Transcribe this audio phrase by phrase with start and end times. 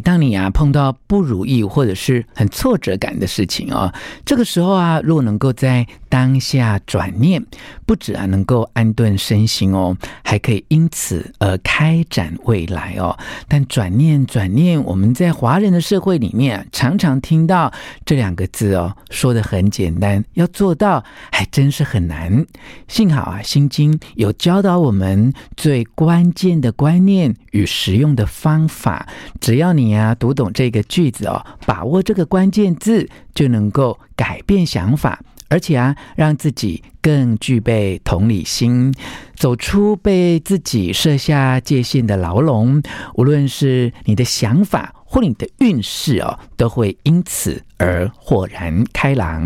[0.00, 3.92] 当你啊碰到不如意或者是很挫折感的事情哦，
[4.24, 7.44] 这个时候啊，如果能够在当下转念，
[7.86, 13.16] 不止啊能够安顿身心哦，还可以因此而开展未来哦。
[13.46, 17.72] 但转念转念，我们在华人的社会里面啊，常常听到
[18.04, 22.46] 这两个字哦，说的很简单，要做到还真是很难。
[22.86, 29.06] 幸好啊，《心经》有教导我们最关键的观念与实用的方法，
[29.40, 35.20] 只要你啊读懂这个句子哦，把握这个关键字，就能够改变想法。
[35.50, 38.92] 而且啊，让自己更具备同理心，
[39.34, 42.82] 走出被自己设下界限的牢笼。
[43.14, 49.42] 无论是你的想法或你的运势哦，都会因此而豁然开朗。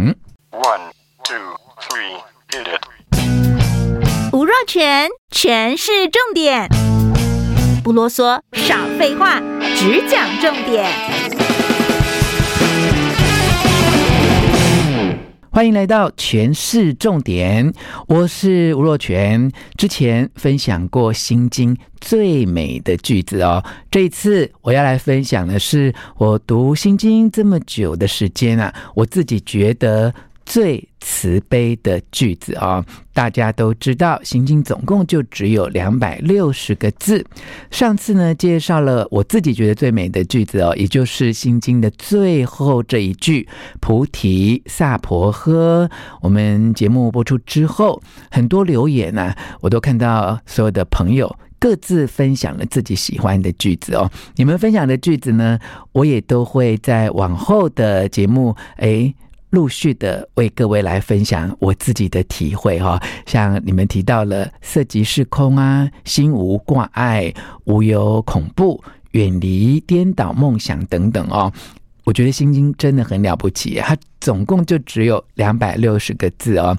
[0.51, 0.91] One,
[1.23, 1.37] two,
[1.79, 2.19] three,
[2.51, 4.33] hit it.
[4.33, 6.69] 吴若权，全是重点，
[7.85, 9.41] 不啰嗦，少废话，
[9.75, 10.87] 只讲重点。
[15.51, 17.73] 欢迎来到全市重点，
[18.07, 19.51] 我是吴若权。
[19.77, 30.15] 之前分享过《心经》最美的句子哦，这一次我要来分享的是我读《心经》这么久的时间啊，我自己觉得。
[30.45, 37.25] 最慈悲的句子啊、哦，大家都知道，《心经》总共就只有两百六十个字。
[37.71, 43.49] 上次呢，介绍了我自己觉得最美的句子哦，也就是《心经》的最后这一句
[43.81, 45.91] “菩提萨婆诃”。
[46.21, 54.11] 我们节目播出之后，很多留言呢、我都看到所有的朋友各自分享了自己喜欢的句子哦。
[54.37, 55.59] 你们分享的句子呢，
[55.93, 59.15] 我也都会在往后的节目诶。
[59.53, 67.31] 陆续的为各位来分享我自己的体会哈，像你们提到了色即是空啊，心无挂碍，
[67.65, 71.53] 无有恐怖，远离颠倒梦想等等哦。
[72.05, 76.75] 我觉得《心经》真的很了不起，它总共就只有两百六十个字哦，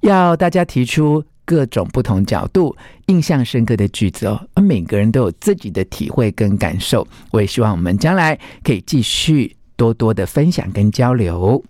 [0.00, 7.06] 要大家提出各种不同角度、印象深刻的句子哦，每个人都有自己的体会跟感受。
[7.30, 11.64] 我也希望我们将来可以继续多多的分享跟交流。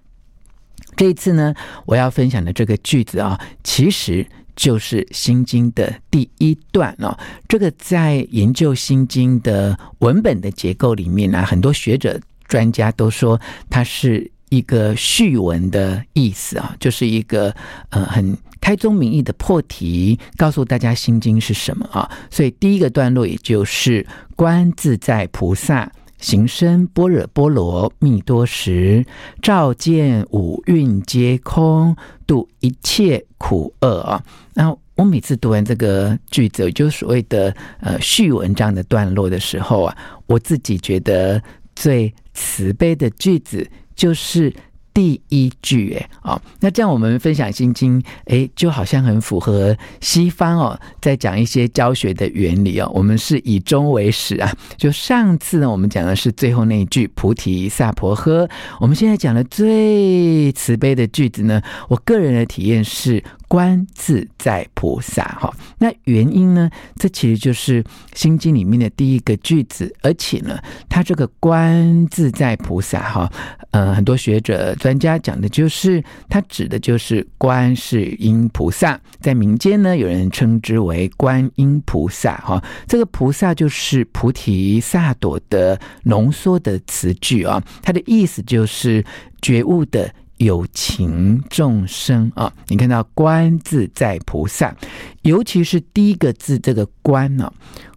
[0.96, 4.26] 这一次呢，我要分享的这个句子啊，其实
[4.56, 7.16] 就是《心经》的第一段哦。
[7.46, 12.18] 这个在研究《心经》的文本的结构里面呢，很多学者
[12.48, 17.54] 专家都说它是一个序文的意思啊，就是一个
[17.90, 22.10] 呃很开宗明义的破题，告诉大家《心经》是什么啊。
[22.30, 25.92] 所以第一个段落也就是观自在菩萨。
[26.18, 29.04] 行深般若波罗蜜多时，
[29.42, 31.96] 照见五蕴皆空，
[32.26, 34.24] 度一切苦厄啊！
[34.54, 39.96] 那我每次读完这个句子，就是所谓的呃序文章的段落的时候啊，
[40.26, 41.42] 我自己觉得
[41.74, 44.52] 最慈悲的句子就是。
[44.96, 52.90] 第一句，哎，哦，那这样我们分享心经，哎，就好像很符合西方哦，在讲一些教学的原理哦。
[52.94, 54.50] 我们是以中为始啊。
[54.78, 58.48] 就上次呢，我们讲的是最后那一句“菩提萨婆诃”，
[58.80, 63.22] 我们现在讲的最慈悲的句子呢，我个人的体验是。
[63.48, 66.68] 观自在菩萨，哈，那原因呢？
[66.96, 67.82] 这其实就是
[68.14, 70.58] 《心经》里面的第一个句子，而且呢，
[70.88, 73.32] 它这个观自在菩萨，哈，
[73.70, 89.04] 呃，很多学者专家讲的就是，它指的就是观世音菩萨，在民间呢，有人称之为观音菩萨，哈，这个菩萨就是菩提萨埵的浓缩的词句啊，它的意思就是
[89.40, 90.12] 觉悟的。
[90.38, 94.74] 有情众生啊，你看到观自在菩萨，
[95.22, 97.52] 尤其是第一个字这个观呢，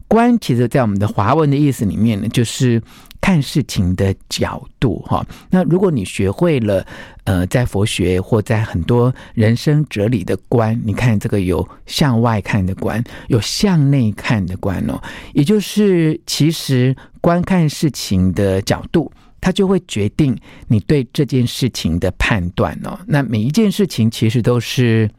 [0.07, 2.81] 观其实在我们的华文的意思里面呢，就是
[3.19, 5.25] 看事情的角度哈。
[5.49, 6.85] 那如果你学会了
[7.25, 14.99] 呃，在佛学或在很多人生哲理的观，你看这个有向外看的观，有向内看的观哦，
[15.33, 19.11] 也就是其实观看事情的角度。
[19.41, 20.37] 它就会决定
[20.67, 22.99] 你对这件事情的判断哦。
[23.07, 25.09] 那每一件事情其实都是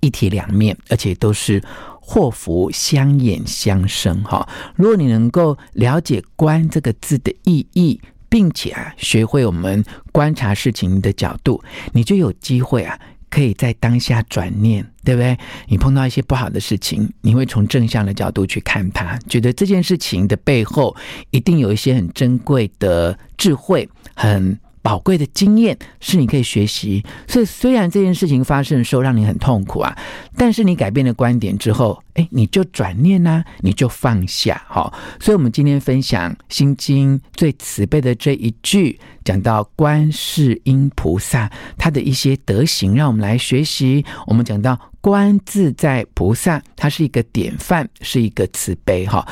[0.00, 1.62] 一体两面，而且都是
[2.00, 4.48] 祸福相掩相生哈。
[4.74, 11.62] 如果你能够了解“观”这个字的意义，并且啊学会我们观察事情的角度，
[11.92, 12.98] 你就有机会啊。
[13.28, 15.36] 可以在当下转念，对不对？
[15.68, 20.94] 你碰到一些不好的事情，你会从正向的角度去看它，觉得这件事情的背后
[21.30, 27.04] 一定有一些很珍贵的智慧，很宝贵的经验是你可以学习。
[27.26, 29.98] 所以虽然这件事情发生的时候让你很痛苦啊，
[30.36, 34.62] 但是你改变了观点之后，哎，你就转念呐、你就放下。
[34.68, 44.04] 好，所以我们今天分享《心经》最慈悲的这一句，讲到观世音菩萨他的一些德行，让我们来学习。
[44.28, 49.26] 我们讲到观自在菩萨，他是一个典范，是一个慈悲哈。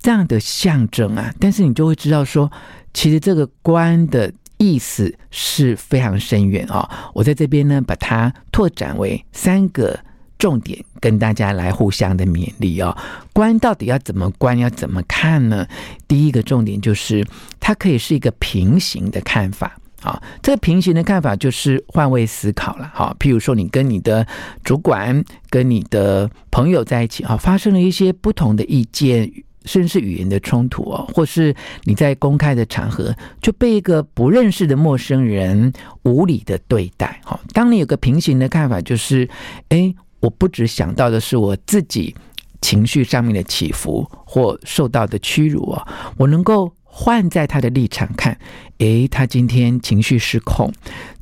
[0.00, 2.50] 这样的象征啊，但是你就会知道说，
[2.94, 7.10] 其实这个“观”的意思是非常深远啊、哦。
[7.14, 9.98] 我在这边呢，把它拓展为三个
[10.38, 12.96] 重点，跟大家来互相的勉励哦。
[13.32, 15.66] 观到底要怎么观，要怎么看呢？
[16.06, 17.26] 第一个重点就是，
[17.58, 22.88] 它可以是一个平行的看法啊、这个平行的看法就是换位思考了。
[22.94, 24.24] 好、譬如说，你跟你的
[24.62, 29.28] 主管、跟你的朋友在一起啊、发生了一些不同的意见。
[29.68, 31.54] 甚至是语言的冲突哦，或是
[31.84, 35.72] 你在公开的场合就被一个不认识的陌生人
[36.02, 37.20] 无理的对待。
[37.22, 39.28] 哈，当你有个平行的看法，就是，
[39.68, 42.14] 哎，我不只想到的是我自己
[42.60, 45.86] 情绪上面的起伏或受到的屈辱哦，
[46.16, 48.36] 我能够换在他的立场看，
[48.78, 50.72] 哎，他今天情绪失控，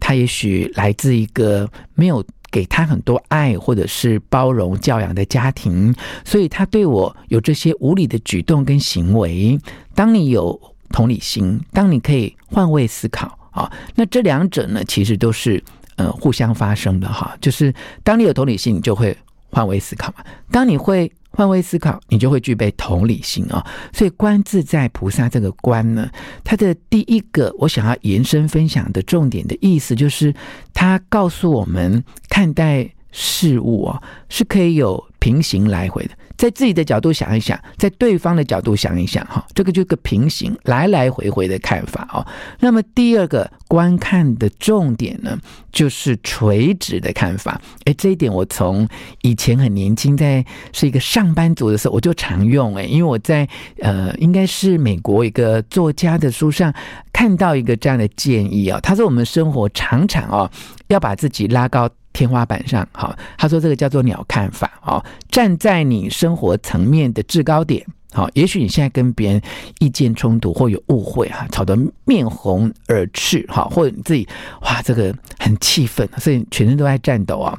[0.00, 2.24] 他也许来自一个没有。
[2.50, 5.94] 给他很多爱，或者是包容教养的家庭，
[6.24, 9.58] 所以他对我有这些无理的举动跟行为。
[9.94, 10.58] 当你有
[10.90, 15.62] 同理心，当你可以换位思考啊，那这两者呢，其实都是
[15.96, 17.36] 呃互相发生的哈。
[17.40, 19.16] 就是当你有同理心，你就会
[19.50, 20.24] 换位思考嘛。
[20.50, 21.10] 当你会。
[21.36, 23.66] 换位思考，你就会具备同理心啊、哦。
[23.92, 26.10] 所以观自在菩萨这个观呢，
[26.42, 30.34] 它的第一个我想要延伸分享的重点的意思，就是
[30.72, 36.10] 它告诉我们看待事物啊、哦，是可以有平行来回的。
[36.36, 42.26] 在自己的角度想一想，在对方的角度想一想，哈，这个就个平行来来回回的看法哦。
[42.60, 45.38] 那么第二个观看的重点呢，
[45.72, 47.60] 就是垂直的看法。
[47.86, 48.86] 诶，这一点我从
[49.22, 52.76] 以前很年轻，在是一个上班族的时候，我就常用。
[52.76, 53.48] 诶，因为我在
[53.80, 56.72] 呃，应该是美国一个作家的书上
[57.12, 58.78] 看到一个这样的建议啊。
[58.80, 60.50] 他说我们生活常常哦，
[60.88, 61.88] 要把自己拉高。
[62.16, 69.42] 天花板上，好，他说这个叫做鸟看法，哦，站在你生活层面的制高点，好，也许你现在跟别人
[69.80, 71.76] 意见冲突或有误会，哈，吵得
[72.06, 74.26] 面红耳赤，哈，或者你自己
[74.62, 77.58] 哇，这个很气愤，所以全身都在颤抖啊。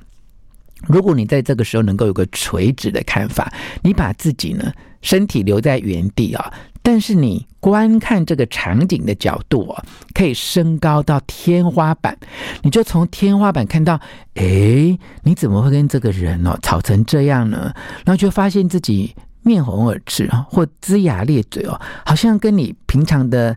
[0.87, 4.73] 如果你在这个时候能够有个垂直的看法，你把自己呢，
[5.03, 6.51] 身体留在原地啊。
[6.87, 12.17] 但是你观看这个场景的角度啊，可以升高到天花板，
[12.61, 13.99] 你就从天花板看到，
[14.35, 17.73] 哎，你怎么会跟这个人哦吵成这样呢？
[18.05, 23.53] 然后就发现自己面红耳赤啊，或龇牙咧嘴哦，好像跟你平常的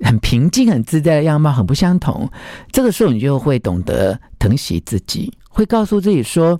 [0.00, 2.28] 很平静、很自在的样貌很不相同。
[2.72, 6.58] 这个时候，你就会懂得疼惜自己，会告诉自己说。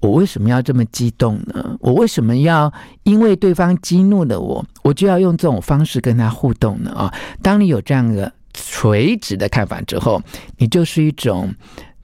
[0.00, 1.76] 我为什么要这么激动呢？
[1.80, 2.72] 我为什么要
[3.02, 6.92] 因为对方激怒了我，我就要用这种方式跟他互动呢？
[6.92, 7.12] 啊，
[7.42, 10.22] 当你有这样的垂直的看法之后，
[10.58, 11.52] 你就是一种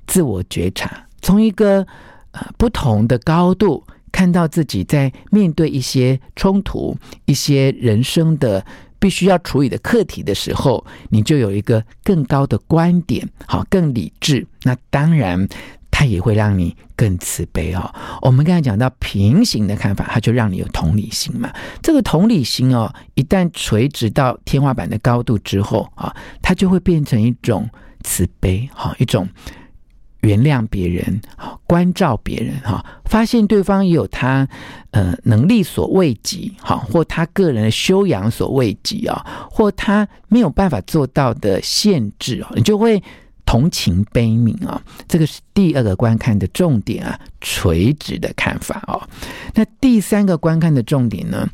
[0.08, 1.86] 自我觉察，从一个
[2.32, 8.64] 呃不同的高度看到自己在面对一些冲突、一些人生的
[8.98, 14.44] 必须要处理的课题的时候，你就有一个更高的观点，好，更理智。
[14.64, 15.48] 那当然。
[15.96, 17.94] 它也会让你更慈悲哦。
[18.20, 21.48] 我们刚才讲到平行的看法，它就让你有同理心嘛。
[21.80, 26.12] 这个同理心哦，一旦垂直到天花板的高度之后啊，
[26.42, 27.70] 它就会变成一种
[28.02, 29.28] 慈悲哈，一种
[30.22, 34.48] 原谅别人啊，关照别人哈，发现对方也有他
[34.90, 43.00] 呃能力所未及哈，或他个人的修养所未及啊，或他没有办法做到的限制哦，你就会。
[43.54, 49.00] 同情悲悯啊，这个是第二个观看的重点啊，垂直的看法哦。
[49.54, 51.48] 那第三个观看的重点呢，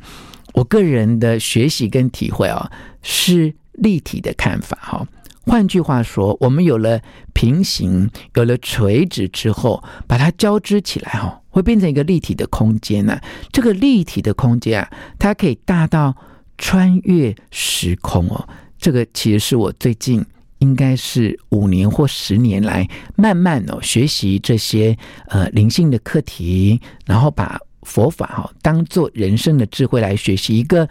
[0.53, 2.71] 我个人的学习跟体会啊，
[3.03, 5.07] 是立体的看法哈。
[5.41, 6.99] 换句话说，我们有了
[7.33, 13.21] 平行，有了垂直之后，把它交织起来哈，会变成一个立体的空间呢。
[13.51, 14.89] 这个立体的空间啊，
[15.19, 16.15] 它可以大到
[16.57, 18.49] 穿越时空哦。
[18.79, 20.25] 这个其实是我最近。
[20.61, 24.95] 应该是五年或十年来，慢慢哦学习这些
[25.27, 30.87] 呃灵性的课题，然后把佛法哈当做人生的智慧来学习，一个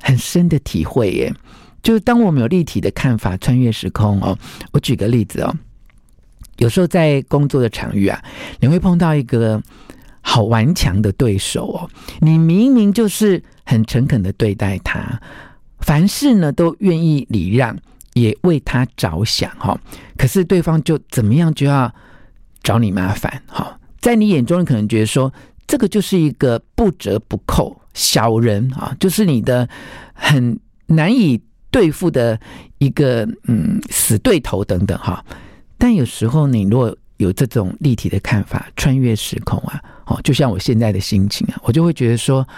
[0.00, 1.32] 很深的体会耶。
[1.84, 4.36] 就是当我们有立体的看法，穿越时空哦。
[4.72, 5.54] 我举个例子哦，
[6.58, 8.20] 有时候在工作的场域啊，
[8.58, 9.62] 你会碰到一个
[10.20, 11.88] 好顽强的对手哦，
[12.20, 15.20] 你明明就是很诚恳的对待他，
[15.78, 17.78] 凡事呢都愿意礼让。
[18.16, 19.78] 也为他着想哈，
[20.16, 21.94] 可是对方就怎么样就要
[22.62, 25.30] 找你麻烦哈，在你眼中你可能觉得说
[25.66, 29.68] 这个就是一个不折不扣小人啊，就是你的
[30.14, 31.38] 很难以
[31.70, 32.40] 对付的
[32.78, 35.22] 一个嗯死对头等等哈，
[35.76, 42.48] 但有时候你如果有这种立体的看法，穿越时空啊，哦，就像我现在的心情啊，我就会觉得说。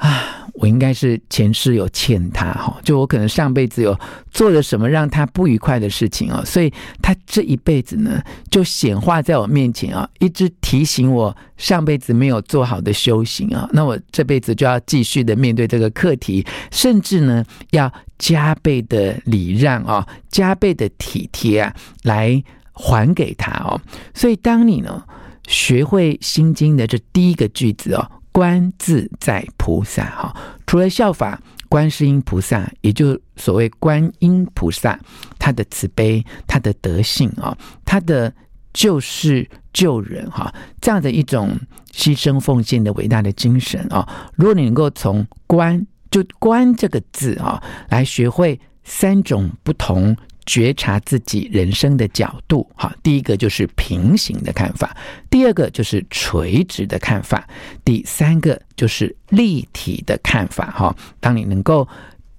[0.00, 3.94] 啊，我应该是前世有欠他哈，就我可能上辈子有
[4.30, 8.18] 做了什么让他不愉快的事情啊，所以他这一辈子呢
[8.50, 22.42] 就显化在我面前啊，一直提醒我上辈子没有做好的修行啊，那我这辈子就要继续的面对这个课题，甚至呢要加倍的礼让啊，加倍的体贴啊，来
[22.72, 23.78] 还给他哦。
[24.14, 25.04] 所以当你呢
[25.46, 28.10] 学会心经的这第一个句子哦。
[28.32, 34.98] 观自在菩萨，哈，除了效法观世音菩萨，也就所谓观音菩萨，
[35.38, 38.32] 他的慈悲，他的德性啊，他的
[38.72, 41.58] 救世救人，哈，这样的一种
[41.92, 50.16] 牺牲奉献的伟大的精神啊，如果你能够从观，就观这个字啊，来学会三种不同。
[50.46, 54.96] 觉察自己人生的角度，哈，第一个就是平行的看法，
[55.28, 57.46] 第二个就是垂直的看法，
[57.84, 60.96] 第三个就是立体的看法，哈。
[61.20, 61.86] 当你能够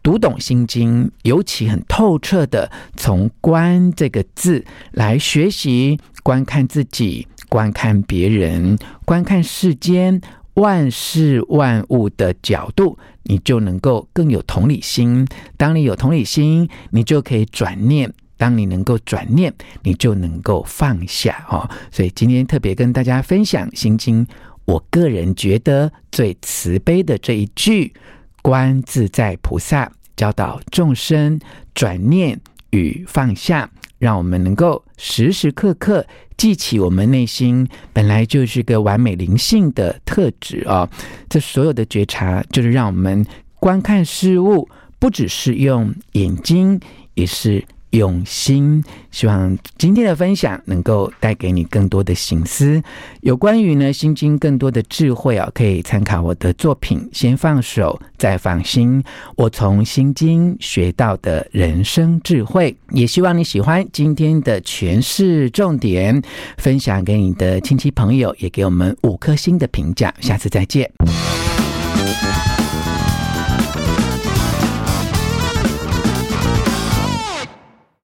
[0.03, 10.22] 读懂心经，尤其很透彻的从“观”这个字来学习观看自己、观看别人、观看世间。
[10.55, 15.25] 万事万物的角度，你就能够更有同理心。
[15.58, 18.13] 当你有同理心，你就可以转念。
[18.38, 19.53] 当你能够转念，
[19.84, 21.70] 你就能够放下哦。
[21.91, 24.25] 所以今天特别跟大家分享《心经》，
[24.65, 27.93] 我个人觉得最慈悲的这一句
[28.41, 31.39] “观自在菩萨”，教导众生
[31.75, 32.41] 转念
[32.72, 33.70] 与放下。
[34.01, 36.03] 让我们能够时时刻刻
[36.36, 40.89] 记起我们内心本来就是个完美灵性的特质啊、
[41.29, 43.24] 这所有的觉察，就是让我们
[43.60, 44.67] 观看事物，
[44.98, 46.79] 不只是用眼睛，
[47.13, 47.63] 也是。
[47.91, 52.81] 用心，希望今天的分享能够带给你更多的省思。
[53.21, 59.03] 有关于呢《心经》更多的智慧啊，可以参考我的作品《先放手，再放心》。
[59.36, 66.21] 我从《心经》学到的人生智慧，也希望你喜欢今天的诠释重点，
[66.57, 70.13] 分享给你的亲戚朋友，也给我们五颗星的评价。
[70.19, 70.89] 下次再见。